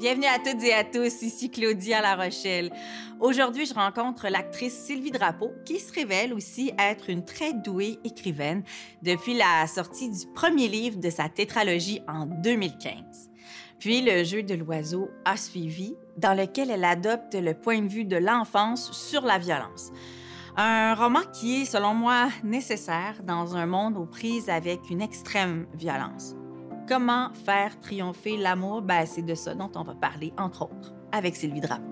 [0.00, 2.72] Bienvenue à toutes et à tous, ici Claudia La Rochelle.
[3.20, 8.62] Aujourd'hui, je rencontre l'actrice Sylvie Drapeau, qui se révèle aussi être une très douée écrivaine
[9.02, 13.30] depuis la sortie du premier livre de sa tétralogie en 2015.
[13.78, 18.06] Puis le jeu de l'oiseau a suivi, dans lequel elle adopte le point de vue
[18.06, 19.92] de l'enfance sur la violence.
[20.56, 25.66] Un roman qui est, selon moi, nécessaire dans un monde aux prises avec une extrême
[25.74, 26.34] violence.
[26.90, 28.82] Comment faire triompher l'amour?
[28.82, 31.84] Ben, c'est de ça dont on va parler, entre autres, avec Sylvie Drapeau.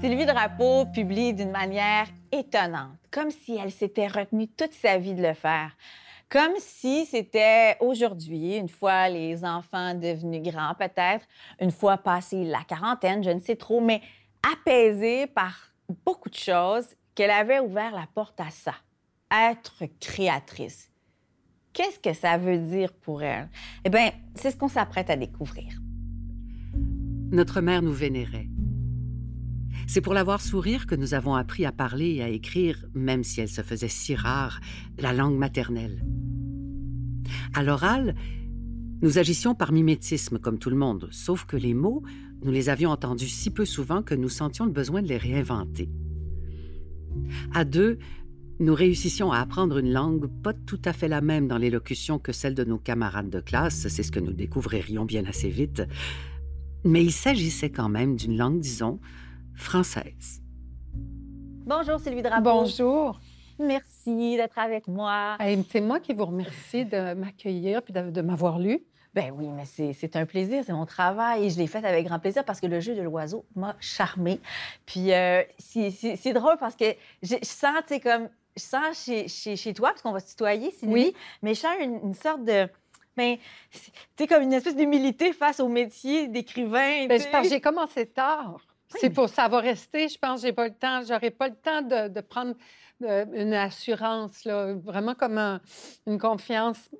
[0.00, 5.22] Sylvie Drapeau publie d'une manière étonnante, comme si elle s'était retenue toute sa vie de
[5.22, 5.76] le faire.
[6.30, 11.26] Comme si c'était aujourd'hui, une fois les enfants devenus grands peut-être,
[11.60, 14.00] une fois passé la quarantaine, je ne sais trop, mais
[14.42, 15.52] apaisée par
[16.02, 18.74] beaucoup de choses qu'elle avait ouvert la porte à ça,
[19.32, 20.90] être créatrice.
[21.72, 23.48] Qu'est-ce que ça veut dire pour elle?
[23.84, 25.80] Eh bien, c'est ce qu'on s'apprête à découvrir.
[27.32, 28.48] Notre mère nous vénérait.
[29.88, 33.24] C'est pour la voir sourire que nous avons appris à parler et à écrire, même
[33.24, 34.60] si elle se faisait si rare,
[34.98, 36.04] la langue maternelle.
[37.54, 38.14] À l'oral,
[39.02, 42.02] nous agissions par mimétisme comme tout le monde, sauf que les mots,
[42.42, 45.90] nous les avions entendus si peu souvent que nous sentions le besoin de les réinventer.
[47.54, 47.98] À deux,
[48.58, 52.32] nous réussissions à apprendre une langue pas tout à fait la même dans l'élocution que
[52.32, 55.82] celle de nos camarades de classe, c'est ce que nous découvririons bien assez vite,
[56.84, 59.00] mais il s'agissait quand même d'une langue, disons,
[59.54, 60.40] française.
[61.66, 62.44] Bonjour Sylvie Drapeau.
[62.44, 63.20] Bonjour.
[63.58, 65.36] Merci d'être avec moi.
[65.70, 68.80] c'est moi qui vous remercie de m'accueillir et de m'avoir lu.
[69.16, 72.18] Ben oui, mais c'est un plaisir, c'est mon travail et je l'ai fait avec grand
[72.18, 74.40] plaisir parce que le jeu de l'oiseau m'a charmé.
[74.84, 76.84] Puis euh, c'est drôle parce que
[77.22, 80.28] je, sens, tu sais, comme, je sens chez, chez, chez toi, parce qu'on va se
[80.28, 81.14] tutoyer, Sylvie, oui.
[81.40, 82.68] mais je sens une, sorte de.
[83.16, 83.38] Ben,
[83.70, 83.80] tu
[84.18, 87.06] sais, comme une espèce d'humilité face au métier d'écrivain.
[87.06, 88.58] Ben, je pense j'ai commencé tard.
[88.90, 90.08] C'est pour ça va rester.
[90.08, 92.54] Je pense j'ai pas le temps, j'aurais pas le temps de, de prendre
[93.02, 95.38] euh, une assurance, là, vraiment comme
[96.06, 96.90] une confiance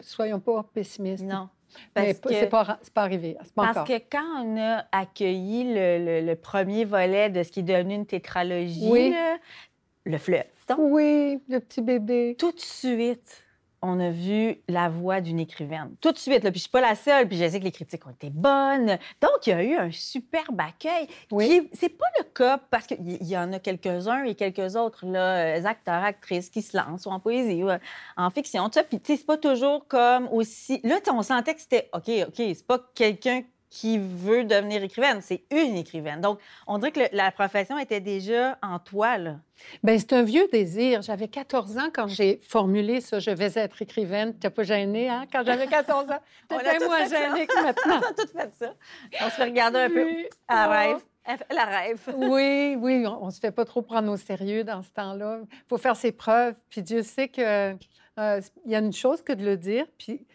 [0.00, 1.24] soyons pas pessimistes.
[1.24, 1.48] Non.
[1.94, 3.36] Mais c'est pas, pas arrivé.
[3.54, 8.06] parce que quand on a accueilli le, premier volet de ce qui est devenu une
[8.06, 9.12] tétralogie,
[10.04, 10.44] le fleuve.
[10.78, 12.36] oui, le petit bébé.
[12.38, 13.44] Tout de suite,
[13.82, 15.94] on a vu la voix d'une écrivaine.
[16.00, 17.72] Tout de suite, là, puis je suis pas la seule, puis je sais que les
[17.72, 18.98] critiques ont été bonnes.
[19.20, 21.08] Donc, il y a eu un superbe accueil.
[21.30, 21.68] Oui.
[21.72, 25.64] C'est pas le cas, parce qu'il y en a quelques-uns et quelques autres, là, euh,
[25.64, 27.78] acteurs, actrices qui se lancent, ou en poésie, ou euh,
[28.16, 28.84] en fiction, tout ça.
[28.84, 30.80] Puis, c'est pas toujours comme aussi...
[30.82, 35.42] Là, on sentait que c'était, OK, OK, c'est pas quelqu'un qui veut devenir écrivaine, c'est
[35.50, 36.20] une écrivaine.
[36.20, 39.36] Donc, on dirait que la profession était déjà en toi, là.
[39.82, 41.02] Bien, c'est un vieux désir.
[41.02, 44.38] J'avais 14 ans quand j'ai formulé ça, je vais être écrivaine.
[44.38, 45.24] Tu pas gênée, hein?
[45.32, 48.00] Quand j'avais 14 ans, t'étais moins gênée que maintenant.
[48.00, 48.74] on a tout fait ça.
[49.22, 50.08] On se fait regarder un peu
[50.48, 50.98] à rêve.
[51.50, 52.00] La rêve.
[52.16, 55.40] oui, oui, on, ne se fait pas trop prendre au sérieux dans ce temps-là.
[55.50, 56.54] Il faut faire ses preuves.
[56.68, 59.86] Puis Dieu sait qu'il euh, y a une chose que de le dire.
[59.98, 60.26] Puis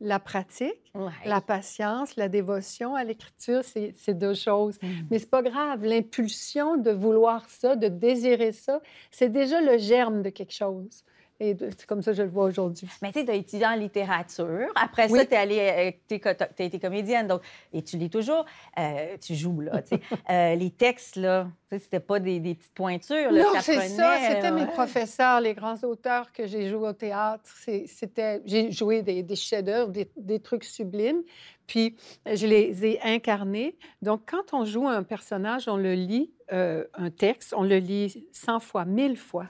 [0.00, 0.92] la pratique,
[1.24, 4.78] la patience, la dévotion à l'écriture, c'est deux choses.
[4.82, 5.06] Mais mm.
[5.10, 5.84] Mais c'est pas grave.
[5.84, 8.80] L'impulsion de vouloir ça, de désirer ça,
[9.10, 11.04] c'est déjà le germe de quelque chose.
[11.42, 12.86] Et c'est comme ça que je le vois aujourd'hui.
[13.00, 14.68] Mais tu sais, tu as étudié en littérature.
[14.74, 17.40] Après ça, tu es allée, tu as été comédienne, donc,
[17.72, 18.44] et tu lis toujours.
[18.78, 19.80] Euh, tu joues, là.
[20.28, 24.18] Euh, les textes, là, c'était pas des, des, petites pointures, là, Non, c'est ça.
[24.28, 27.50] C'était mes professeurs, les grands auteurs que j'ai joués au théâtre.
[27.86, 28.42] C'était...
[28.44, 31.22] J'ai joué des, des chefs-d'œuvre, des, des, trucs sublimes,
[31.66, 31.96] puis
[32.26, 33.76] je les ai incarnés.
[34.02, 38.26] Donc, quand on joue un personnage, on le lit, euh, un texte, on le lit
[38.32, 39.46] 100 fois, 1000 fois.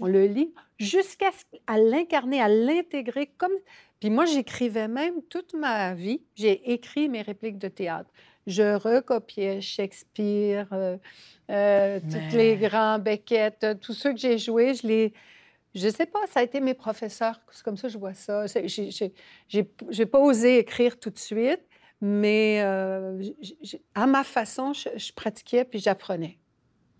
[0.00, 1.30] On le lit jusqu'à
[1.68, 3.52] l'incarner, à l'intégrer comme...
[4.00, 8.10] Puis moi, j'écrivais même toute ma vie, j'ai écrit mes répliques de théâtre.
[8.46, 10.96] Je recopiais Shakespeare, euh,
[11.50, 15.12] euh, tous les grands Beckett, euh, tous ceux que j'ai joués, je les...
[15.74, 18.46] Je sais pas, ça a été mes professeurs, c'est comme ça que je vois ça.
[19.48, 21.60] J'ai pas osé écrire tout de suite,
[22.00, 22.60] mais
[23.94, 26.38] à ma façon, je, pratiquais puis j'apprenais.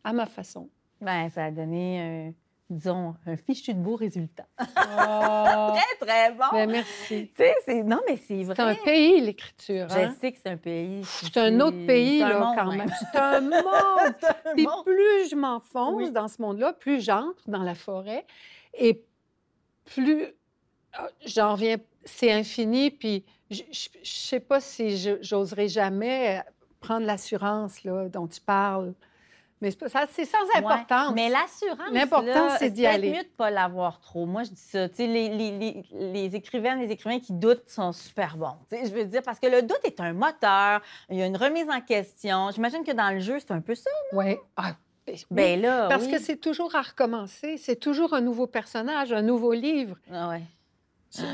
[0.04, 0.68] À ma façon.
[1.00, 2.34] Ben, ça a donné
[2.70, 4.46] disons, un fichu de beau résultat.
[4.60, 4.64] Oh.
[4.76, 6.44] très, très bon.
[6.52, 7.30] Ben, merci.
[7.34, 8.54] Tu sais, non, mais c'est vrai.
[8.56, 9.86] C'est un pays, l'écriture.
[9.90, 10.10] Hein?
[10.14, 11.02] Je sais que c'est un pays.
[11.04, 12.90] C'est un autre pays, là, quand même.
[13.12, 14.14] C'est un monde.
[14.54, 18.26] Puis plus je m'enfonce dans ce monde-là, plus j'entre dans la forêt
[18.74, 19.02] et
[19.84, 20.26] plus
[20.92, 21.76] ah, j'en reviens.
[22.04, 26.42] C'est infini, puis je ne sais pas si j'oserais jamais
[26.80, 28.94] prendre l'assurance dont tu parles
[29.60, 30.56] Mais c'est sans Ouais.
[30.56, 31.12] importance.
[31.14, 33.10] Mais l'assurance, L'important, c'est d'y aller.
[33.12, 34.24] mieux de pas l'avoir trop.
[34.24, 34.88] Moi, je dis ça.
[34.88, 38.54] Tu sais, les, les, les, les écrivaines, les écrivains qui doutent sont super bons.
[38.70, 40.80] Tu sais, je veux dire, parce que le doute est un moteur.
[41.10, 42.50] Il y a une remise en question.
[42.52, 43.90] J'imagine que dans le jeu, c'est un peu ça.
[44.12, 44.36] Oui.
[44.56, 44.76] Ah,
[45.06, 45.24] ben oui.
[45.30, 46.12] Ben là, Parce oui.
[46.12, 47.56] que c'est toujours à recommencer.
[47.56, 49.96] C'est toujours un nouveau personnage, un nouveau livre.
[50.12, 50.42] Ah ouais.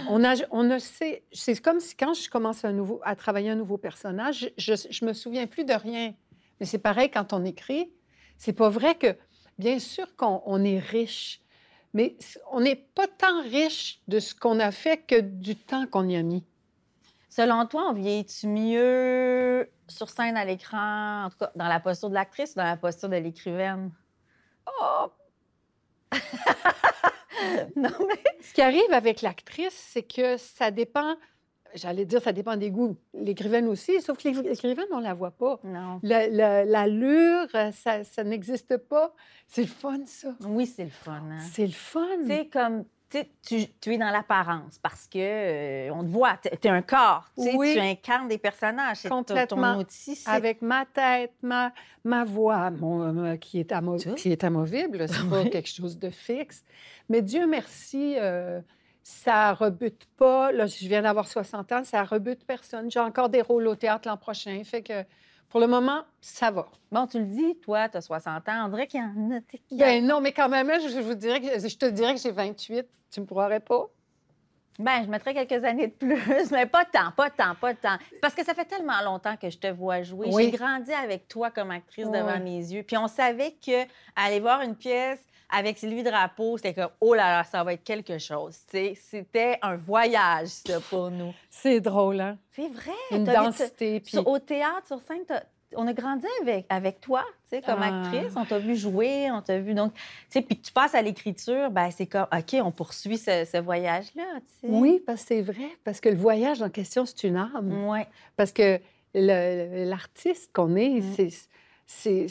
[0.09, 1.25] On a, on ne sait.
[1.32, 5.05] C'est comme si quand je commence un nouveau, à travailler un nouveau personnage, je, je
[5.05, 6.15] me souviens plus de rien.
[6.61, 7.91] Mais c'est pareil quand on écrit.
[8.38, 9.16] C'est pas vrai que,
[9.58, 11.40] bien sûr qu'on on est riche,
[11.92, 12.16] mais
[12.50, 16.16] on n'est pas tant riche de ce qu'on a fait que du temps qu'on y
[16.16, 16.44] a mis.
[17.31, 22.08] Selon toi, on vieillit-tu mieux sur scène à l'écran, en tout cas dans la posture
[22.08, 23.90] de l'actrice ou dans la posture de l'écrivaine?
[24.81, 25.10] Oh,
[27.76, 28.22] non, mais.
[28.42, 31.16] Ce qui arrive avec l'actrice, c'est que ça dépend.
[31.75, 32.97] J'allais dire, ça dépend des goûts.
[33.15, 35.59] L'écrivaine aussi, sauf que l'é- l'écrivaine, on la voit pas.
[35.65, 35.99] Non.
[36.03, 39.12] La- la- L'allure, ça, ça n'existe pas.
[39.49, 40.29] C'est le fun, ça.
[40.47, 41.21] Oui, c'est le fun.
[41.31, 41.38] hein.
[41.53, 42.06] C'est le fun.
[42.23, 42.85] Tu sais, comme.
[43.43, 47.75] tu es dans l'apparence parce que euh, on te voit, tu es un corps, Oui.
[47.75, 48.97] tu incarnes des personnages.
[48.99, 51.73] c'est ton- outil, c'est Avec ma tête, ma,
[52.03, 56.11] ma voix, mon, euh, qui, est amo- qui est amovible, c'est pas quelque chose de
[56.11, 56.65] fixe.
[57.09, 58.61] Mais Dieu merci, euh,
[59.05, 60.51] ça rebute pas.
[60.51, 62.91] Là, je viens d'avoir 60 ans, ça rebute personne.
[62.91, 64.61] J'ai encore des rôles au théâtre l'an prochain.
[64.65, 65.05] Fait que
[65.51, 66.67] pour le moment, ça va.
[66.91, 69.41] Bon, tu le dis, toi, tu as 60 ans, on dirait qu'il y en a.
[69.73, 72.87] Ben non, mais quand même, je, vous dirais que, je te dirais que j'ai 28.
[73.12, 73.87] Tu me croirais pas?
[74.79, 77.99] Ben, je mettrais quelques années de plus, mais pas tant, pas tant, pas tant.
[78.23, 80.29] Parce que ça fait tellement longtemps que je te vois jouer.
[80.33, 80.45] Oui.
[80.51, 82.83] J'ai grandi avec toi comme actrice Oui, devant mes yeux.
[82.83, 83.85] Puis on savait que
[84.17, 85.21] aller voir une pièce
[85.55, 88.56] avec Sylvie Drapeau, c'était comme oh là là, ça va être quelque chose.
[88.71, 91.33] C'était un voyage ça pour nous.
[91.51, 92.39] C'est drôle, hein?
[92.53, 92.93] C'est vrai.
[93.11, 94.01] Une vu- densité.
[94.01, 94.19] Puis...
[94.19, 95.23] Au théâtre, sur scène,
[95.77, 98.03] on a grandi avec, avec toi, tu sais, comme Ah.
[98.03, 98.33] actrice.
[98.37, 99.75] On t'a vu jouer, on t'a vu.
[99.75, 103.19] Donc, tu sais, puis que tu passes à l'écriture, ben c'est comme, OK, on poursuit
[103.19, 104.73] ce, ce voyage-là, tu sais.
[104.73, 105.69] Oui, parce que c'est vrai.
[105.83, 107.89] Parce que le voyage en question, c'est une âme.
[107.89, 108.06] Ouais.
[108.37, 108.79] Parce que
[109.15, 111.12] l'artiste qu'on est, Mm.
[111.17, 111.49] c'est-
[111.86, 112.26] c'est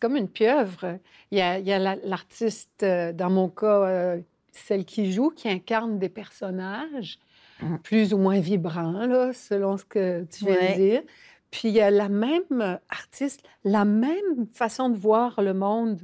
[0.00, 0.98] comme une pieuvre.
[1.30, 4.20] Il y a, la- l'artiste, euh, dans mon cas, euh,
[4.52, 7.18] celle qui joue, qui incarne des personnages
[7.60, 7.78] Mm.
[7.78, 10.72] plus ou moins vibrants, là, selon ce que tu viens Ouais.
[10.74, 11.02] de dire.
[11.50, 16.00] Puis il y a la même artiste, la même façon de voir le monde,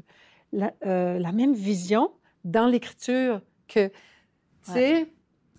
[0.52, 2.10] la, euh, la même vision
[2.44, 5.06] dans l'écriture que, tu sais,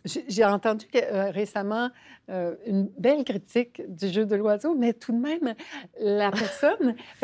[0.06, 1.90] j'ai entendu que, euh, récemment
[2.30, 5.54] euh, une belle critique du jeu de l'oiseau, mais tout de même,
[6.00, 6.96] la personne,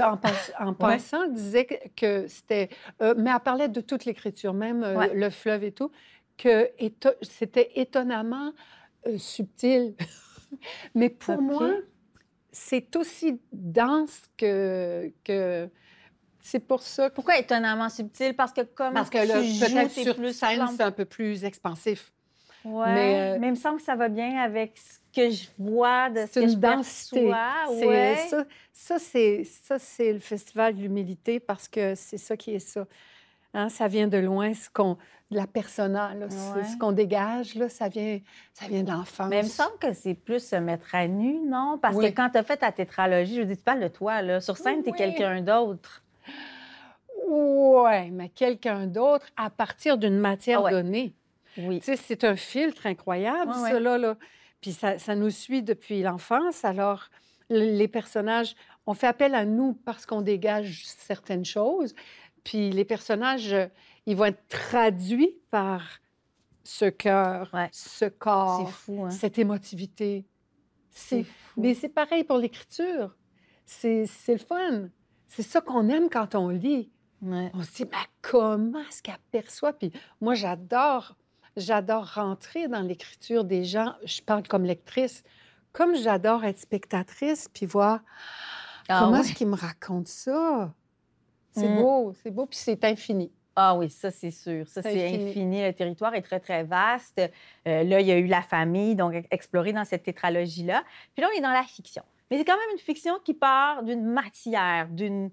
[0.59, 2.69] en, passant, disait que, que c'était...
[3.01, 5.13] euh, mais elle parlait de toute l'écriture, même euh, Ouais.
[5.13, 5.91] le fleuve et tout,
[6.37, 6.69] que
[7.21, 8.53] c'était étonnamment
[9.17, 9.95] subtil.
[10.95, 11.71] mais pour moi,
[12.51, 15.11] c'est aussi dense que...
[15.23, 15.67] que
[16.41, 17.15] c'est pour ça que...
[17.15, 18.35] Pourquoi étonnamment subtil?
[18.35, 22.11] Parce que comme Parce que joues, peut-être sur plus scène, c'est un peu plus expansif.
[22.63, 25.47] Ouais, mais, mais, euh, il me semble que ça va bien avec ce que je
[25.57, 27.27] vois, de ce que une je densité.
[27.27, 27.87] perçois.
[27.87, 28.15] Ouais.
[28.29, 32.59] Ça, ça, c'est, ça, c'est le festival de l'humilité parce que c'est ça qui est
[32.59, 32.85] ça.
[33.53, 34.97] Hein, ça vient de loin, ce qu'on,
[35.29, 36.63] de la persona, là, ce- Ouais.
[36.63, 38.19] ce qu'on dégage, là, ça vient,
[38.53, 39.27] ça vient de l'enfance.
[39.29, 41.77] Mais il me semble que c'est plus se mettre à nu, non?
[41.81, 42.11] Parce Oui.
[42.11, 44.39] que quand tu as fait ta tétralogie, je dire, tu parles de toi, là.
[44.39, 44.97] Sur scène, tu es Oui.
[44.97, 46.01] quelqu'un d'autre.
[47.27, 50.71] Ouais, mais quelqu'un d'autre à partir d'une matière Ah ouais.
[50.71, 51.13] donnée.
[51.57, 51.79] Oui.
[51.79, 53.71] Tu sais, c'est un filtre incroyable, Ouais, ouais.
[53.71, 54.17] ça, là, là.
[54.61, 56.63] Puis ça, ça nous suit depuis l'enfance.
[56.65, 57.09] Alors,
[57.49, 58.55] les personnages,
[58.85, 61.93] on fait appel à nous parce qu'on dégage certaines choses.
[62.43, 63.67] Puis les personnages, euh,
[64.05, 65.99] ils vont être traduits par
[66.63, 67.69] ce cœur, Ouais.
[67.71, 69.09] ce corps, fou, hein?
[69.09, 70.25] cette émotivité.
[70.89, 71.61] C'est fou.
[71.61, 73.15] mais c'est pareil pour l'écriture.
[73.65, 74.89] C'est c'est le fun.
[75.27, 76.91] C'est ça qu'on aime quand on lit.
[77.21, 77.51] Ouais.
[77.53, 79.73] On se dit, mais comment est-ce qu'elle perçoit?
[79.73, 81.15] Puis moi, j'adore,
[81.57, 83.93] j'adore rentrer dans l'écriture des gens.
[84.05, 85.23] Je parle comme lectrice.
[85.73, 87.99] Comme j'adore être spectatrice, puis voir
[88.89, 89.19] Ah comment ouais.
[89.21, 90.73] est-ce qu'ils me racontent ça.
[91.51, 91.77] C'est Mm.
[91.81, 93.31] beau, c'est beau, puis c'est infini.
[93.55, 94.65] Ah oui, ça, c'est sûr.
[94.67, 95.29] Ça, C'est infini.
[95.29, 95.63] infini.
[95.63, 97.19] Le territoire est très, très vaste.
[97.67, 100.83] Euh, là, il y a eu la famille, donc explorée dans cette tétralogie-là.
[101.13, 102.03] Puis là, on est dans la fiction.
[102.29, 105.31] Mais c'est quand même une fiction qui part d'une matière, d'une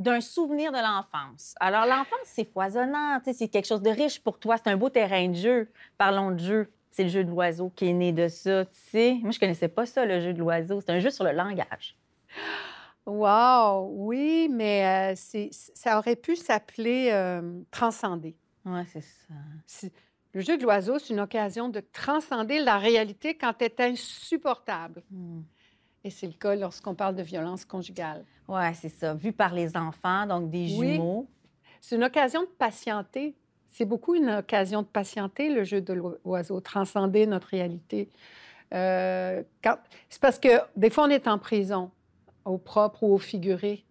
[0.00, 1.54] d'un souvenir de l'enfance.
[1.60, 5.28] Alors, l'enfance, c'est foisonnant, c'est quelque chose de riche pour toi, c'est un beau terrain
[5.28, 5.68] de jeu.
[5.98, 6.72] Parlons de jeu.
[6.90, 9.18] C'est le jeu de l'oiseau qui est né de ça, tu sais.
[9.22, 10.80] Moi, je connaissais pas ça, le jeu de l'oiseau.
[10.80, 11.96] C'est un jeu sur le langage.
[13.06, 18.34] Wow, oui, mais euh, ça aurait pu s'appeler euh, transcender.
[18.64, 19.88] Ouais, c'est ça.
[20.32, 25.02] Le jeu de l'oiseau, c'est une occasion de transcender la réalité quand elle est insupportable.
[25.10, 25.42] Hmm.
[26.04, 28.24] Et c'est le cas lorsqu'on parle de violence conjugale.
[28.48, 29.14] Oui, c'est ça.
[29.14, 30.92] Vu par les enfants, donc des Oui.
[30.94, 31.26] jumeaux.
[31.80, 33.34] C'est une occasion de patienter.
[33.70, 35.92] C'est beaucoup une occasion de patienter, le jeu de
[36.24, 38.08] l'oiseau, transcender notre réalité.
[38.74, 39.78] Euh, quand-
[40.08, 41.90] C'est parce que des fois, on est en prison,
[42.44, 43.84] au propre ou au figuré.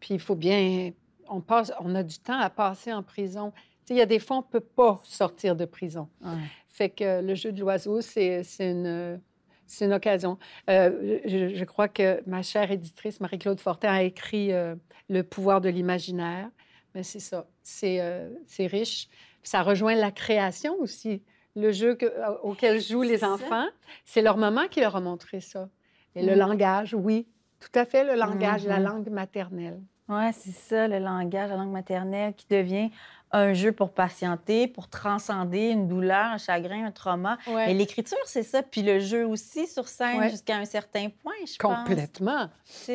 [0.00, 0.90] Puis il faut bien...
[1.28, 3.52] On, passe, on a du temps à passer en prison.
[3.88, 6.08] Il y a des fois, on ne peut pas sortir de prison.
[6.22, 6.30] Ouais.
[6.68, 9.20] Fait que le jeu de l'oiseau, c'est c'est une,
[9.66, 10.38] c'est une occasion.
[10.70, 14.74] Euh, je, je crois que ma chère éditrice, Marie-Claude Fortin, a écrit euh,
[15.08, 16.48] Le pouvoir de l'imaginaire.
[16.94, 19.08] Mais c'est ça, c'est euh, c'est riche.
[19.42, 21.22] Ça rejoint la création aussi.
[21.56, 23.66] Le jeu que- auquel jouent les enfants,
[24.04, 25.68] c'est leur maman qui leur a montré ça.
[26.16, 26.38] Et le Mhm.
[26.38, 27.26] langage, oui,
[27.60, 28.84] tout à fait, le langage, la Mhm.
[28.84, 29.80] langue maternelle.
[30.08, 32.90] Oui, c'est ça, le langage, la langue maternelle qui devient
[33.34, 37.36] un jeu pour patienter, pour transcender une douleur, un chagrin, un trauma.
[37.48, 37.70] Ouais.
[37.70, 38.62] Et l'écriture, c'est ça.
[38.62, 40.30] Puis le jeu aussi sur scène Ouais.
[40.30, 41.58] jusqu'à un certain point, je.
[41.58, 42.48] Complètement.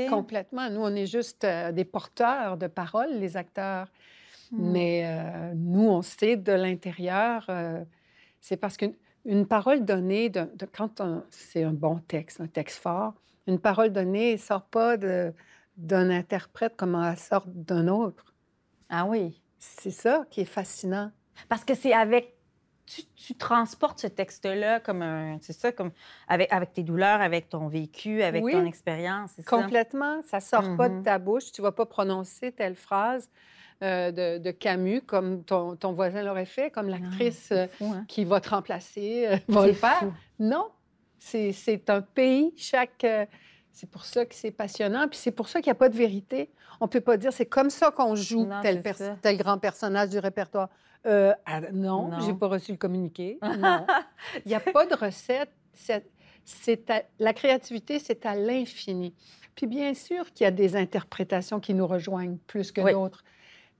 [0.10, 0.70] Complètement.
[0.70, 3.88] Nous, on est juste euh, des porteurs de paroles, les acteurs.
[4.52, 4.72] Hmm.
[4.72, 7.84] Mais euh, nous, on sait de l'intérieur, euh,
[8.40, 8.94] c'est parce qu'une
[9.26, 13.14] une parole donnée, de, de- quand c'est un bon texte, un texte fort,
[13.46, 18.34] une parole donnée ne sort pas d'un interprète comme elle sort d'un autre.
[18.90, 19.39] Ah oui.
[19.60, 21.12] C'est ça qui est fascinant.
[21.48, 22.34] Parce que c'est avec.
[22.86, 25.38] Tu, tu transportes ce texte-là comme un.
[25.42, 25.92] C'est ça, comme.
[26.28, 28.54] Avec, avec tes douleurs, avec ton vécu, avec Oui.
[28.54, 29.32] ton expérience.
[29.36, 29.50] c'est ça?
[29.62, 30.22] Complètement.
[30.26, 31.04] Ça sort pas de Mhm.
[31.04, 31.52] ta bouche.
[31.52, 33.30] Tu vas pas prononcer telle phrase
[33.84, 38.06] euh, de, de Camus comme ton, ton voisin l'aurait fait, comme l'actrice C'est euh, hein?
[38.08, 40.00] qui va te remplacer euh, va le faire.
[40.00, 40.14] fou.
[40.40, 40.70] Non,
[41.20, 43.06] c'est c'est un pays, chaque...
[43.72, 45.96] c'est pour ça que c'est passionnant, puis c'est pour ça qu'il n'y a pas de
[45.98, 46.50] vérité.
[46.82, 49.34] On peut pas dire c'est comme ça qu'on joue Non, tel, ça.
[49.36, 50.70] grand personnage du répertoire.
[51.06, 52.20] Euh, ah, non, Non.
[52.22, 53.38] j'ai pas reçu le communiqué.
[53.60, 53.86] Non.
[54.46, 55.52] Il n'y a pas de recette.
[55.74, 56.06] C'est-
[56.44, 59.14] c'est à- la créativité, c'est à l'infini.
[59.56, 62.92] Puis bien sûr qu'il y a des interprétations qui nous rejoignent plus que Oui.
[62.94, 63.24] d'autres.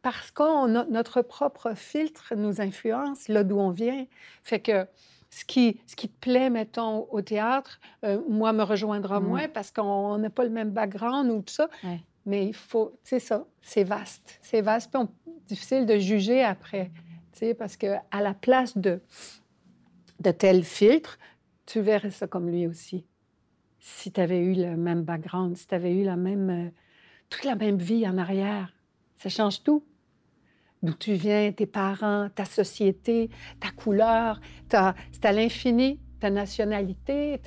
[0.02, 4.06] Parce que notre propre filtre nous influence là d'où on vient.
[4.44, 4.86] Fait que
[5.30, 9.28] ce qui, ce qui te plaît, mettons, au théâtre, euh, moi, me rejoindra Mhm.
[9.28, 11.70] moins parce qu'on n'a pas le même background ou tout ça.
[11.84, 12.02] Ouais.
[12.26, 14.40] Mais il faut, c'est ça, c'est vaste.
[14.42, 16.92] C'est vaste, puis on- difficile de juger après.
[17.32, 19.02] tu sais, Parce que à la place de,
[20.20, 21.18] de tel filtre,
[21.66, 23.06] tu verrais ça comme lui aussi.
[23.80, 26.70] Si tu avais eu le même background, si tu avais eu la même, euh,
[27.30, 28.74] toute la même vie en arrière,
[29.18, 29.84] ça change tout.
[30.82, 37.40] D'où tu viens, tes parents, ta société, ta couleur, c'est à l'infini, ta nationalité,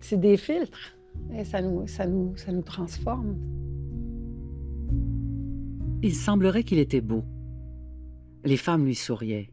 [0.00, 0.96] c'est des filtres.
[1.34, 3.36] Et ça nous, ça nous, ça nous transforme.
[6.02, 7.22] Il semblerait qu'il était beau.
[8.44, 9.50] Les femmes lui souriaient.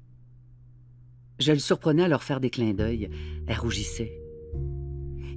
[1.37, 3.09] Je le surprenais à leur faire des clins d'œil.
[3.47, 4.11] Elle rougissait.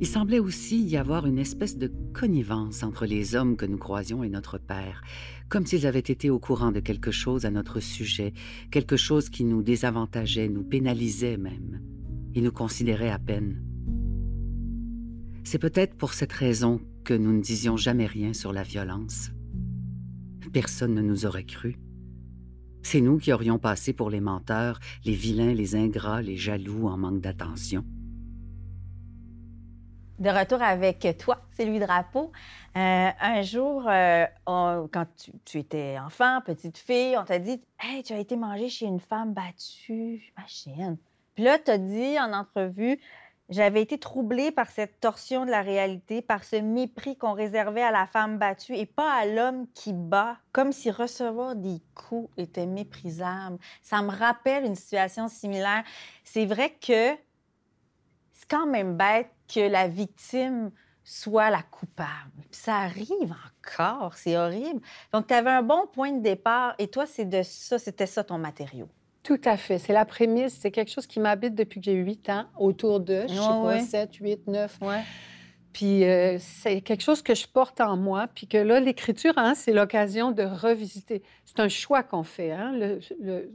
[0.02, 4.25] Il semblait aussi y avoir une espèce de connivence entre les hommes que nous croisions
[4.25, 5.00] et notre père,
[5.49, 8.32] comme s'ils avaient été au courant de quelque chose à notre sujet,
[8.73, 11.80] quelque chose qui nous désavantageait, nous pénalisait même.
[12.35, 13.62] Ils nous considéraient à peine.
[15.44, 19.30] C'est peut-être pour cette raison que nous ne disions jamais rien sur la violence.
[20.52, 21.78] Personne ne nous aurait cru.
[22.82, 26.99] C'est nous qui aurions passé pour les menteurs, les vilains, les ingrats, les jaloux en
[26.99, 27.85] manque d'attention.
[30.22, 32.30] De retour avec toi, Sylvie Drapeau.
[32.76, 35.06] Euh, un jour, euh, quand
[35.44, 39.00] tu, étais enfant, petite fille, on t'a dit Hey, tu as été mangée chez une
[39.00, 40.96] femme battue, ma chienne.
[41.34, 43.00] Puis là, tu as dit en entrevue
[43.48, 47.90] J'avais été troublée par cette torsion de la réalité, par ce mépris qu'on réservait à
[47.90, 52.66] la femme battue et pas à l'homme qui bat, comme si recevoir des coups était
[52.66, 53.58] méprisable.
[53.82, 55.82] Ça me rappelle une situation similaire.
[56.22, 57.10] C'est vrai que
[58.32, 60.71] c'est quand même bête que la victime
[61.04, 62.30] soit la coupable.
[62.50, 64.80] Puis ça arrive encore, c'est horrible.
[65.12, 68.23] Donc, tu avais un bon point de départ et toi, c'est de ça, c'était ça
[68.23, 68.88] ton matériau.
[69.25, 69.78] Tout à fait.
[69.78, 70.59] C'est la prémisse.
[70.61, 73.62] C'est quelque chose qui m'habite depuis que j'ai 8 ans, autour de, je sais pas,
[73.62, 73.80] ouais.
[73.80, 74.78] 7, 8, 9.
[74.82, 75.00] Ouais.
[75.73, 78.26] Puis euh, c'est quelque chose que je porte en moi.
[78.35, 81.23] Puis que là, l'écriture, hein, c'est l'occasion de revisiter.
[81.44, 82.50] C'est un choix qu'on fait.
[82.52, 83.50] Hein, le- le-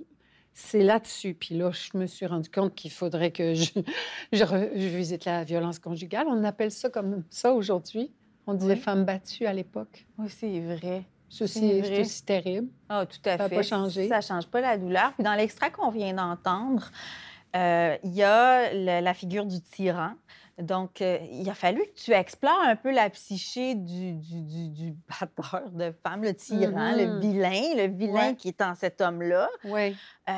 [0.59, 1.35] c'est là-dessus.
[1.35, 3.69] Puis là, je me suis rendu compte qu'il faudrait que je,
[4.33, 6.25] je, re- je visite la violence conjugale.
[6.27, 8.11] On appelle ça comme ça aujourd'hui.
[8.47, 8.79] On disait Oui.
[8.79, 10.07] femme battue à l'époque.
[10.17, 11.03] Oui, c'est vrai.
[11.29, 12.69] C'est aussi, C'est aussi terrible.
[12.89, 13.55] Ah, tout à Ça fait.
[13.55, 14.07] pas changé.
[14.07, 15.13] Ça change pas la douleur.
[15.13, 16.89] Puis dans l'extrait qu'on vient d'entendre,
[17.55, 20.13] euh, il y a le- la figure du tyran.
[20.57, 24.69] Donc, euh, il a fallu que tu explores un peu la psyché du, du, du-
[24.69, 27.19] du batteur de femmes, le tyran, le Mhm.
[27.19, 28.35] vilain, le vilain Ouais.
[28.35, 29.49] qui est en cet homme-là.
[29.65, 29.95] Oui.
[30.29, 30.33] Euh,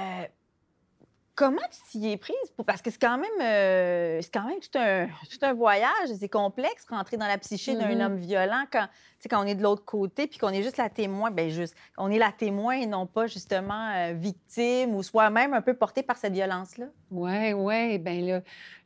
[1.39, 2.35] comment tu t'y es prise?
[2.65, 6.09] Parce que c'est quand même, euh, c'est quand même tout un, tout un voyage.
[6.19, 8.01] C'est complexe rentrer dans la psyché d'un Mhm.
[8.01, 8.87] homme violent quand,
[9.29, 11.31] quand on est de l'autre côté puis qu'on est juste la témoin.
[11.31, 15.61] Bien, juste, on est la témoin et non pas justement euh, victime ou soi-même un
[15.61, 16.87] peu porté par cette violence-là.
[17.11, 17.97] Oui, oui.
[17.99, 18.21] Bien,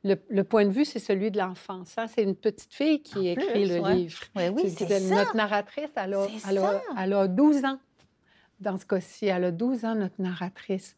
[0.03, 1.97] le, le, le point de vue, c'est celui de l'enfance.
[1.97, 2.05] hein.
[2.07, 3.95] C'est une petite fille qui En écrit plus, le ouais.
[3.95, 4.19] livre.
[4.35, 5.15] Oui, oui, c'est C'est- ça.
[5.15, 7.79] Notre narratrice, elle a, elle, a, elle a 12 ans
[8.59, 9.25] dans ce cas-ci.
[9.25, 10.95] Elle a 12 ans, notre narratrice.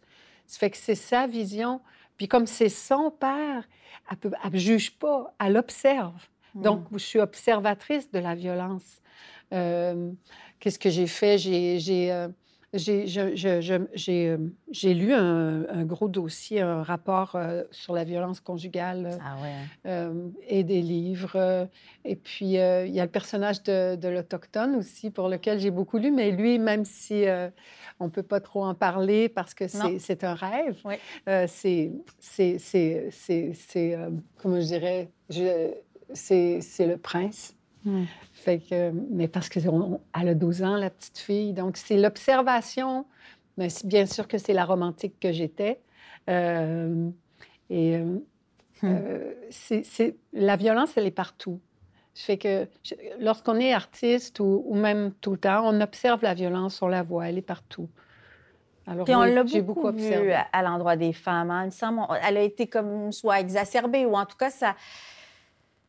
[0.48, 1.82] Ça fait que c'est sa vision.
[2.18, 3.68] Puis comme c'est son père,
[4.10, 6.28] elle ne juge pas, elle observe.
[6.54, 6.62] Mm.
[6.62, 9.02] Donc, je suis observatrice de la violence.
[9.54, 10.12] Euh,
[10.60, 11.38] Qu'est-ce que j'ai fait?
[11.38, 12.28] J'ai
[12.78, 14.38] j'ai, euh,
[14.72, 19.38] j'ai- lu un, un gros dossier, un rapport euh, sur la violence conjugale euh, Ah
[19.42, 19.56] ouais.
[19.86, 21.68] euh, et des livres.
[22.04, 25.72] et puis, euh, il y a le personnage de, de l'Autochtone aussi, pour lequel j'ai
[25.72, 27.26] beaucoup lu, mais lui, même si
[28.00, 30.96] on ne peut pas trop en parler parce que c'est un rêve, Oui.
[31.48, 32.58] c'est, c'est,
[34.38, 35.12] comment je dirais,
[36.14, 37.56] c'est le prince.
[38.32, 39.70] Fait que, mais parce qu'elle
[40.14, 41.54] a 12 ans, la petite fille.
[41.54, 43.06] Donc, c'est l'observation.
[43.58, 45.80] Mais bien sûr que c'est la romantique que j'étais.
[46.30, 47.10] Euh,
[47.70, 48.20] et euh,
[48.82, 48.92] Hmm.
[48.92, 51.62] euh, c'est, la violence, elle est partout.
[52.14, 52.68] Fait que
[53.20, 57.02] lorsqu'on est artiste ou, ou même tout le temps, on observe la violence, on la
[57.02, 57.88] voit, elle est partout.
[58.86, 60.34] Alors, Puis on l'a beaucoup, beaucoup vu observé.
[60.34, 61.52] à, à l'endroit des femmes.
[61.52, 61.64] hein.
[61.64, 64.76] Il me semble, on- elle a été comme soit exacerbée ou en tout cas, ça,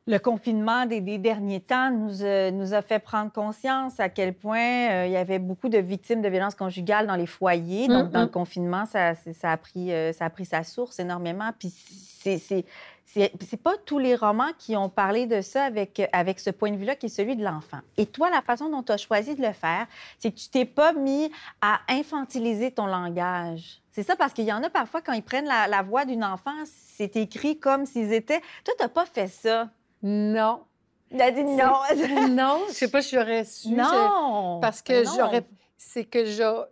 [0.09, 4.35] le confinement des, des derniers temps nous, a- nous a fait prendre conscience à quel
[4.35, 7.89] point euh, il y avait beaucoup de victimes de violences conjugales dans les foyers.
[7.89, 8.31] Donc, Mm, dans le mm.
[8.31, 11.51] confinement, ça, a pris, euh, ça a pris sa source énormément.
[11.59, 12.65] Puis c'est- c'est
[13.09, 16.73] c'est c'est pas tous les romans qui ont parlé de ça avec, avec ce point
[16.73, 17.79] de vue-là qui est celui de l'enfant.
[17.97, 19.87] Et toi, la façon dont tu as choisi de le faire,
[20.19, 23.81] c'est que tu t'es pas mis à infantiliser ton langage.
[23.93, 26.25] C'est ça, parce qu'il y en a parfois, quand ils prennent la, la voix d'une
[26.25, 28.41] enfant, c'est écrit comme s'ils étaient...
[28.65, 29.71] Toi, t'as pas fait ça.
[30.09, 30.63] Non.
[31.11, 31.73] Il a dit non.
[32.31, 33.69] non, je sais pas si j'aurais su.
[33.71, 34.61] je- non!
[34.61, 35.45] Parce que j'aurais.
[35.77, 36.65] C'est que je.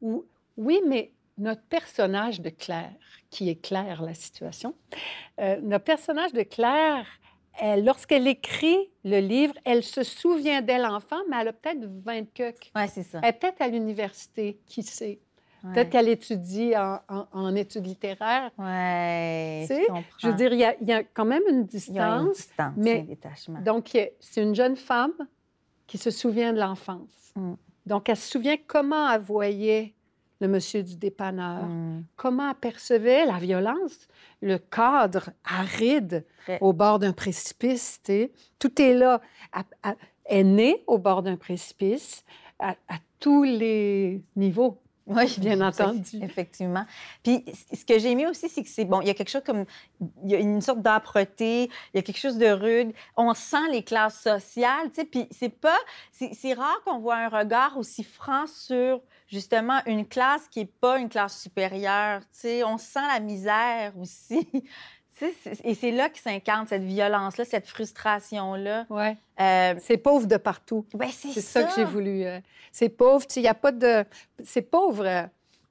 [0.00, 0.24] ou-
[0.56, 2.92] Oui, mais notre personnage de Claire,
[3.30, 4.74] qui est Claire, la situation,
[5.40, 7.06] euh, notre personnage de Claire,
[7.60, 12.24] elle, lorsqu'elle écrit le livre, elle se souvient d'elle enfant, mais elle a peut-être 20
[12.34, 12.70] coques.
[12.74, 13.20] Ouais, c'est ça.
[13.22, 15.20] Elle est peut-être à l'université, qui sait?
[15.64, 15.72] Ouais.
[15.74, 18.50] Peut-être qu'elle étudie en, en- en études littéraires.
[18.56, 18.62] Tu
[19.74, 19.86] sais,
[20.18, 22.08] je veux dire, il y a, il y a quand même une il y a
[22.18, 22.36] une distance.
[22.36, 23.60] distance, mais- un détachement.
[23.60, 25.12] Donc, c'est une jeune femme
[25.86, 27.32] qui se souvient de l'enfance.
[27.34, 27.54] Mm.
[27.86, 29.94] Donc, elle se souvient comment elle voyait
[30.40, 32.04] le monsieur du dépanneur, Mm.
[32.14, 34.06] comment elle percevait la violence,
[34.40, 36.24] le cadre aride
[36.60, 37.98] au bord d'un précipice.
[38.04, 38.32] tu sais.
[38.60, 39.20] Tout est là.
[39.52, 42.22] Elle, elle est née au bord d'un précipice
[42.60, 44.78] à, à tous les niveaux.
[45.08, 46.22] Oui, Bien entendu.
[46.22, 46.84] Effectivement.
[47.22, 49.42] Puis ce que j'ai aimé aussi, c'est que c'est bon, il y a quelque chose
[49.44, 49.64] comme
[50.24, 52.92] il y a une sorte d'âpreté, il y a quelque chose de rude.
[53.16, 55.04] On sent les classes sociales, tu sais.
[55.04, 55.78] Puis c'est pas,
[56.12, 60.98] c'est rare qu'on voit un regard aussi franc sur justement une classe qui est pas
[60.98, 62.64] une classe supérieure, tu sais.
[62.64, 64.46] On sent la misère aussi.
[65.64, 68.86] Et c'est là que s'incarne cette violence-là, cette frustration-là.
[68.90, 69.16] Ouais.
[69.40, 70.84] Euh, C'est pauvre de partout.
[70.94, 71.64] ben, c'est C'est ça.
[71.64, 72.24] que j'ai voulu.
[72.24, 72.40] euh,
[72.72, 73.24] c'est pauvre.
[73.36, 74.04] Il y a pas de.
[74.44, 75.22] C'est pauvre euh,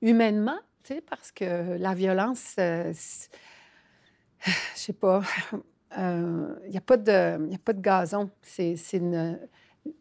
[0.02, 2.92] humainement, tu sais, parce que la violence, euh,
[4.46, 5.22] je sais pas.
[5.98, 8.30] euh, Il n'y a pas de, y a pas de gazon.
[8.42, 9.40] C'est, c'est une.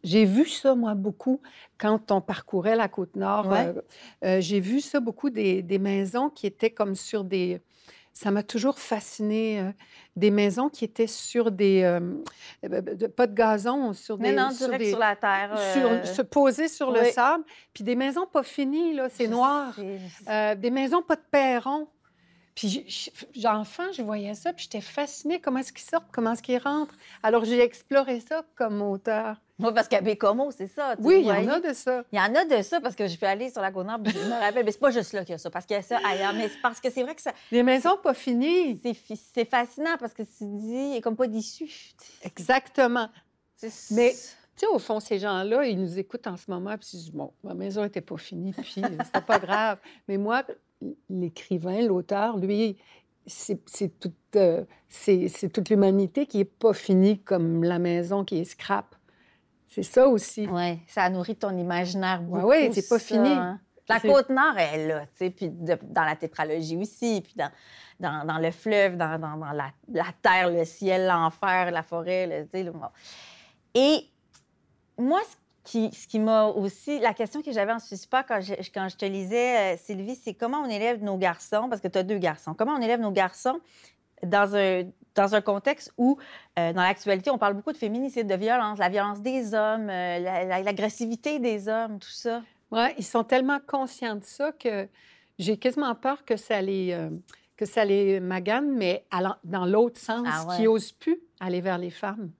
[0.03, 1.41] J'ai vu ça, moi, beaucoup,
[1.77, 3.47] quand on parcourait la côte nord.
[3.47, 3.67] Ouais.
[3.67, 3.81] euh,
[4.25, 7.61] euh, j'ai vu ça beaucoup, des, des maisons qui étaient comme sur des.
[8.19, 9.71] Ça m'a toujours fasciné, euh,
[10.15, 11.83] des maisons qui étaient sur des.
[11.83, 11.99] euh,
[12.65, 14.31] euh, pas de gazon, sur des.
[14.31, 15.51] non, sur direct des- sur la terre.
[15.73, 17.43] sur- se poser sur le sable,
[17.75, 19.71] puis des maisons pas finies, là, c'est noir.
[20.55, 21.87] des maisons pas de perron.
[22.55, 25.39] Puis, j'enfant, je voyais ça, puis j'étais fascinée.
[25.39, 26.09] Comment est-ce qu'ils sortent?
[26.11, 26.95] Comment est-ce qu'ils rentrent?
[27.21, 29.39] Alors, j'ai exploré ça comme auteur.
[29.59, 30.95] Oui, parce qu'à Bécomo, c'est ça.
[30.99, 32.03] Oui, il y en a de ça.
[32.11, 34.17] Il y en a de ça parce que je peux aller sur la Côte-Nord, je
[34.19, 35.81] me rappelle, mais c'est pas juste là qu'il y a ça, parce qu'il y a
[35.81, 36.33] ça ailleurs.
[36.33, 38.79] Mais c'est parce que c'est vrai que ça, Des maisons pas finies.
[39.33, 41.69] c'est, fascinant parce que tu dis, il n'y a comme pas d'issue.
[42.23, 43.09] Exactement.
[43.91, 46.97] Mais- Tu sais, au fond, ces gens-là, ils nous écoutent en ce moment, puis ils
[46.97, 49.77] se disent, bon, ma maison n'était pas finie, puis euh, c'était pas grave.
[50.07, 50.43] Mais moi,
[51.09, 52.77] l'écrivain, l'auteur, lui,
[53.25, 53.59] c'est
[53.99, 54.63] toute, euh,
[55.53, 58.95] toute l'humanité qui n'est pas finie comme la maison qui est scrap.
[59.69, 60.47] C'est ça aussi.
[60.51, 62.47] Oui, ça nourrit ton imaginaire beaucoup.
[62.47, 63.29] ouais, c'est pas ça, fini.
[63.29, 63.59] hein.
[63.89, 67.49] La C'est- Côte-Nord est là, tu sais, puis de- dans la tétralogie aussi, puis dans,
[68.01, 72.43] dans, dans le fleuve, dans, dans- la, la terre, le ciel, l'enfer, la forêt, le-
[72.45, 72.63] tu sais.
[72.63, 72.73] le-.
[73.75, 74.05] Et
[74.97, 76.97] moi, ce- qui, ce qui m'a aussi.
[76.99, 80.33] La question que j'avais en suspens quand je, quand je te lisais, euh, Sylvie, c'est
[80.33, 83.11] comment on élève nos garçons, parce que tu as deux garçons, comment on élève nos
[83.11, 83.59] garçons
[84.23, 84.83] dans un,
[85.17, 86.17] dans un contexte où,
[86.57, 90.19] euh, dans l'actualité, on parle beaucoup de féminicide, de violence, la violence des hommes, euh,
[90.63, 92.41] l'agressivité des hommes, tout ça.
[92.71, 94.87] Oui, ils sont tellement conscients de ça que
[95.39, 96.97] j'ai quasiment peur que ça les,
[97.55, 99.05] que ça les magane, mais
[99.43, 102.31] dans l'autre sens, ah qui n'osent plus aller vers les femmes.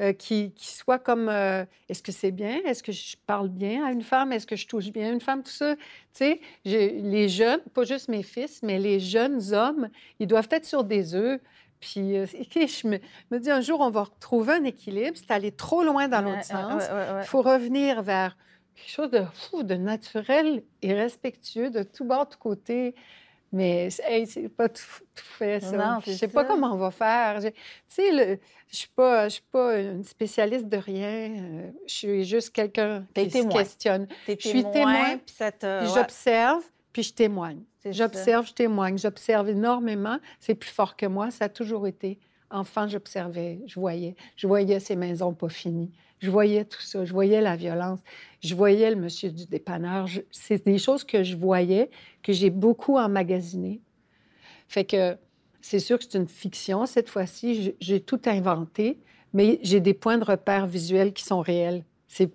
[0.00, 2.60] Euh, qui, qui, soit comme euh, est-ce que c'est bien?
[2.64, 4.32] Est-ce que je parle bien à une femme?
[4.32, 5.42] Est-ce que je touche bien une femme?
[5.42, 5.76] Tout ça.
[5.76, 5.82] Tu
[6.12, 10.84] sais, les jeunes, pas juste mes fils, mais les jeunes hommes, ils doivent être sur
[10.84, 11.40] des œufs.
[11.80, 12.98] Puis, euh, je me,
[13.30, 15.16] me, dis un jour, on va retrouver un équilibre.
[15.16, 16.84] C'est aller trop loin dans l'autre sens.
[17.20, 18.36] Il faut revenir vers
[18.74, 22.94] quelque chose de fou, de naturel et respectueux de tout bord, de tout côté.
[23.50, 24.82] Mais hey, c'est pas tout,
[25.14, 25.76] fait ça.
[25.76, 27.40] Non, je sais pas comment on va faire.
[27.40, 27.50] Tu
[27.88, 31.30] sais, je suis pas, une spécialiste de rien.
[31.30, 34.06] Euh, je suis juste quelqu'un qui se questionne.
[34.26, 35.34] je suis témoin, puis
[35.94, 36.62] j'observe,
[36.98, 37.60] puis je témoigne.
[37.84, 38.98] J'observe, je témoigne.
[38.98, 40.18] J'observe énormément.
[40.40, 41.30] C'est plus fort que moi.
[41.30, 42.18] Ça a toujours été.
[42.50, 44.16] Enfant, j'observais, je voyais.
[44.34, 45.92] Je voyais ces maisons pas finies.
[46.18, 47.04] Je voyais tout ça.
[47.04, 48.00] Je voyais la violence.
[48.40, 50.08] Je voyais le monsieur du dépanneur.
[50.32, 51.88] C'est des choses que je voyais,
[52.24, 53.80] que j'ai beaucoup emmagasinées.
[54.66, 55.16] Fait que
[55.60, 56.84] c'est sûr que c'est une fiction.
[56.84, 58.98] Cette fois-ci, j'ai tout inventé,
[59.32, 61.84] mais j'ai des points de repère visuels qui sont réels.
[62.08, 62.32] C'est,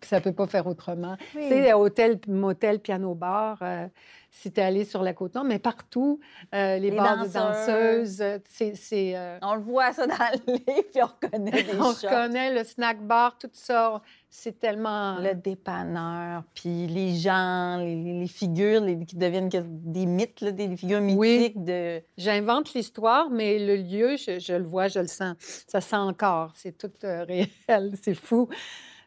[0.00, 1.16] ça ne peut pas faire autrement.
[1.32, 3.86] Tu sais, hôtel, motel, piano-bar, euh,
[4.34, 6.18] si tu es allé sur la côte nord, mais partout,
[6.54, 9.12] euh, les, bars de danseuses, euh, c'est...
[9.14, 12.64] Euh, on le voit ça dans le livre, puis on reconnaît des On reconnaît le
[12.64, 14.00] snack bar, tout ça.
[14.30, 15.18] C'est tellement...
[15.18, 21.52] Le dépanneur, puis les gens, les, figures qui deviennent des mythes, des figures mythiques oui.
[21.54, 22.02] de...
[22.16, 25.36] J'invente l'histoire, mais le lieu, je, je, le vois, je le sens.
[25.66, 26.52] Ça sent encore.
[26.56, 27.92] C'est tout réel.
[28.00, 28.48] C'est fou.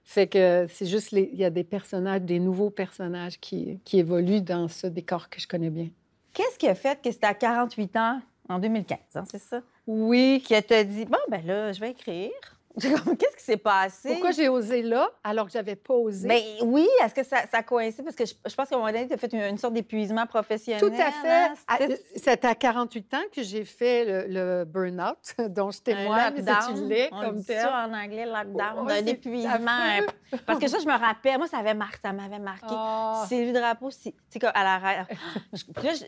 [0.08, 4.42] Fait que c'est juste, il y a des personnages, des nouveaux personnages qui, qui évoluent
[4.42, 5.90] dans ce décor que je connais bien.
[6.32, 9.62] Qu'est-ce qui a fait que c'était à 48 ans, en 2015, hein, c'est ça?
[9.88, 10.44] Oui.
[10.46, 12.32] Qui t'a dit, bon, ben là, je vais écrire.
[12.82, 14.10] Qu'est-ce qui s'est passé?
[14.10, 16.28] Pourquoi j'ai osé là alors que j'avais pas osé?
[16.28, 18.04] Bien, oui, est-ce que ça, ça coïncide?
[18.04, 20.82] Parce que je, pense qu'à un moment donné, tu as fait une, sorte d'épuisement professionnel.
[20.82, 22.02] Tout à fait.
[22.16, 25.18] C'est à 48 ans que j'ai fait le, burn-out,
[25.50, 30.02] dont je témoigne, c'est On comme dit ça en anglais, lockdown, d'un épuisement.
[30.46, 31.98] Parce que ça, je me rappelle, moi, ça m'avait marqué.
[32.02, 32.68] Ça m'avait marqué.
[32.70, 33.24] Oh.
[33.28, 35.06] Sylvie Drapeau, c'est comme à la
[35.54, 35.64] je,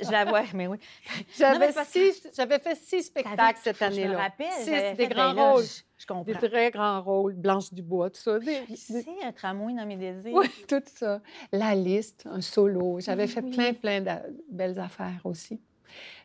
[0.05, 0.77] je, la vois, mais oui.
[1.37, 4.07] J'avais fait six spectacles cette année-là.
[4.07, 4.63] Je me rappelle.
[4.63, 5.63] Six des grands rôles.
[5.97, 6.23] Je comprends.
[6.23, 8.37] Des très grands rôles, Blanche Dubois, tout ça.
[8.75, 10.33] C'est un tramway dans mes désirs.
[10.33, 11.21] Oui, tout ça.
[11.51, 12.99] La liste, un solo.
[12.99, 14.11] J'avais fait plein, plein de
[14.51, 15.59] belles affaires aussi.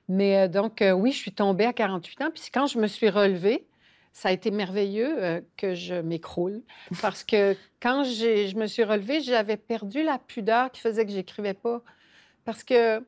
[0.08, 2.30] Mais euh, donc, euh, oui, je suis tombée à 48 ans.
[2.32, 3.66] Puis quand je me suis relevée,
[4.12, 6.62] ça a été merveilleux euh, que je m'écroule.
[7.00, 11.54] Parce que quand je me suis relevée, j'avais perdu la pudeur qui faisait que j'écrivais
[11.54, 11.82] pas.
[12.44, 13.02] Parce que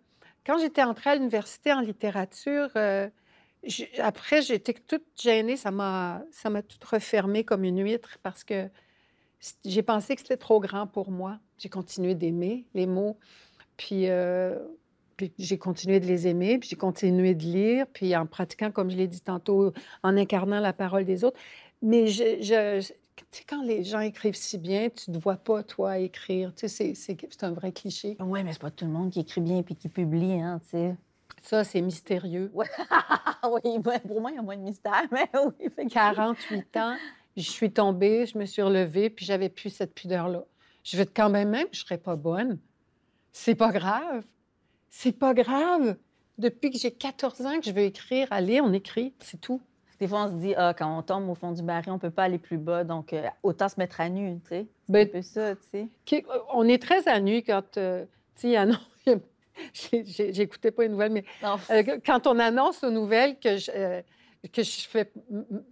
[0.47, 2.71] quand j'étais entrée à l'université en littérature,
[3.99, 5.57] après, j'étais toute gênée.
[5.57, 8.69] Ça m'a, ça m'a tout refermé comme une huître parce que
[9.65, 11.39] j'ai pensé que c'était trop grand pour moi.
[11.59, 13.19] J'ai continué d'aimer les mots.
[13.77, 14.59] Puis, euh,
[15.17, 18.91] puis j'ai continué de les aimer, puis j'ai continué de lire, puis en pratiquant, comme
[18.91, 19.73] je l'ai dit tantôt,
[20.03, 21.39] en incarnant la parole des autres.
[21.83, 25.63] Mais je, je tu sais, quand les gens écrivent si bien, tu ne vois pas,
[25.63, 26.53] toi, écrire.
[26.55, 28.17] Tu sais, c'est un vrai cliché.
[28.21, 30.71] Oui, mais c'est pas tout le monde qui écrit bien puis qui publie, hein, tu
[30.71, 30.97] sais.
[31.45, 32.51] Ça, c'est mystérieux.
[32.55, 32.65] oui,
[34.07, 35.29] pour moi, il y a moins de mystère, mais
[35.61, 35.89] oui.
[35.91, 36.97] 48 ans,
[37.37, 40.45] je suis tombée, je me suis relevée, puis j'avais plus cette pudeur-là.
[40.85, 42.59] Je vais être quand même même, je serais pas bonne.
[43.31, 44.25] C'est pas grave.
[44.89, 45.97] C'est pas grave.
[46.39, 49.61] Depuis que j'ai 14 ans que je veux écrire, allez, on écrit, c'est tout.
[50.01, 52.11] Des fois, on se dit, ah, quand on tombe au fond du baril, on peut
[52.11, 54.67] pas aller plus bas, donc euh, autant se mettre à nu, tu sais.
[54.87, 56.25] C'est ben, un peu ça, tu sais.
[56.55, 58.57] On est très à nu quand, euh, tu sais,
[59.73, 61.25] J'écoutais pas les nouvelles, mais
[61.71, 64.03] euh, quand on annonce aux nouvelles que je, euh,
[64.53, 65.13] que je, fais,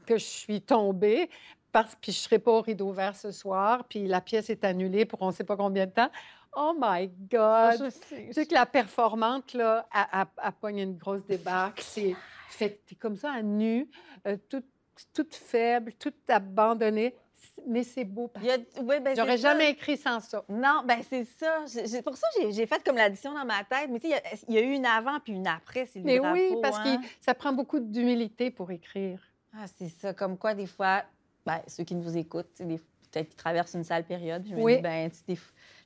[0.07, 1.29] que je suis tombée,
[1.73, 4.65] parce, puis je ne serai pas au rideau vert ce soir, puis la pièce est
[4.65, 6.11] annulée pour on ne sait pas combien de temps.
[6.55, 7.85] Oh my God!
[7.85, 11.81] je sais, que la performante, là, a, a, une grosse débarque.
[11.81, 12.15] C'est
[12.51, 13.89] fait, es comme ça, à nu,
[14.27, 14.67] euh, toute,
[15.15, 17.15] toute faible, toute abandonnée
[17.67, 18.31] mais c'est beau.
[18.35, 20.45] ben, J'aurais jamais écrit sans ça.
[20.49, 21.65] Non, ben c'est ça.
[22.03, 23.89] pour ça, j'ai fait comme l'addition dans ma tête.
[23.91, 26.57] Mais tu sais, il y, a eu une avant puis une après, c'est Mais oui,
[26.63, 27.01] parce que hein.
[27.21, 29.21] ça prend beaucoup d'humilité pour écrire.
[29.55, 30.15] Ah, c'est ça.
[30.15, 31.03] Comme quoi, des fois,
[31.45, 34.45] ben, ceux qui nous écoutent, peut-être qu'ils traversent une sale période.
[34.49, 34.77] Je me oui.
[34.77, 35.11] dis, ben,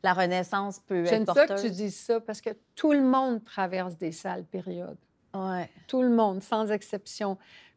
[0.02, 1.46] la Renaissance peut être porteuse.
[1.48, 4.98] J'aime ça que tu dises ça parce que tout le monde traverse des sales périodes.
[5.34, 5.68] Ouais.
[5.86, 7.36] Tout le monde, sans exception.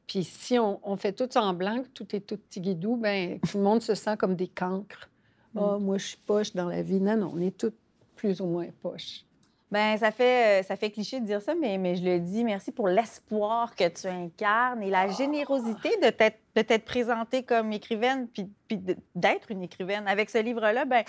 [0.09, 3.63] Puis si on, fait tout en blanc, tout est tout petit guidou, ben tout le
[3.63, 5.07] monde se sent comme des cancres.
[5.55, 6.99] oh, moi, je suis poche dans la vie.
[6.99, 7.77] Non, non, on est toutes
[8.15, 9.23] plus ou moins poches.
[9.71, 12.43] Ben ça fait, euh, ça fait cliché de dire ça, mais, mais je le dis,
[12.43, 17.71] merci pour l'espoir que tu incarnes et la générosité de t'être, de t'être présentée comme
[17.71, 18.81] écrivaine, puis, puis
[19.13, 20.07] d'être une écrivaine.
[20.07, 21.03] Avec ce livre-là, ben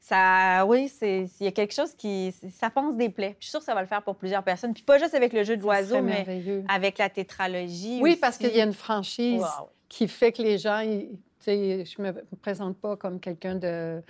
[0.00, 3.30] ça, oui, c'est, il y a quelque chose qui, ça pense des plaies.
[3.38, 4.72] Puis je suis sûre que ça va le faire pour plusieurs personnes.
[4.72, 6.24] Puis pas juste avec le jeu de l'oiseau, mais
[6.68, 8.00] avec la tétralogie.
[8.02, 8.20] Oui, aussi.
[8.20, 9.68] parce qu'il y a une franchise Wow.
[9.88, 11.08] qui fait que les gens, ils-
[11.40, 14.02] tu sais, je me présente pas comme quelqu'un de,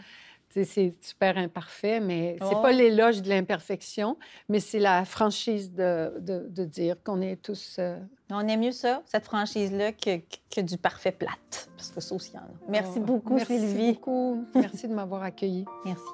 [0.51, 2.63] c'est super imparfait, mais c'est Oh.
[2.63, 4.17] pas l'éloge de l'imperfection,
[4.49, 7.77] mais c'est la franchise de, de, de dire qu'on est tous.
[7.79, 7.99] euh,
[8.31, 10.21] On aime mieux ça, cette franchise-là, que,
[10.55, 11.71] que du parfait plate.
[11.77, 12.49] Parce que ça aussi, il y en a.
[12.69, 13.93] Merci oh, beaucoup, merci Sylvie.
[13.93, 14.45] beaucoup.
[14.55, 15.65] Merci de m'avoir accueilli.
[15.85, 16.05] Merci.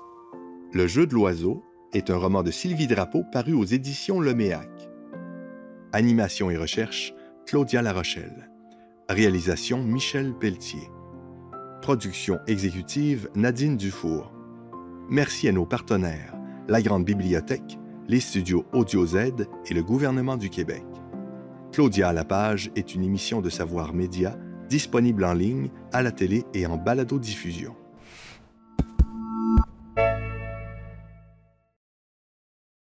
[0.72, 4.68] Le jeu de l'oiseau est un roman de Sylvie Drapeau paru aux éditions Leméac.
[5.92, 7.14] Animation et recherche,
[7.46, 8.50] Claudia Larochelle.
[9.08, 10.88] Réalisation, Michel Pelletier.
[11.84, 14.32] Production exécutive, Nadine Dufour.
[15.10, 16.34] Merci à nos partenaires,
[16.66, 19.16] la Grande Bibliothèque, les studios Audio Z
[19.66, 20.82] et le gouvernement du Québec.
[21.72, 24.34] Claudia à la page est une émission de Savoir Média
[24.66, 27.76] disponible en ligne, à la télé et en balado-diffusion.